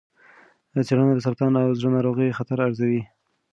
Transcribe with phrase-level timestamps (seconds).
[0.87, 3.01] څېړنه د سرطان او زړه ناروغۍ خطر ارزوي.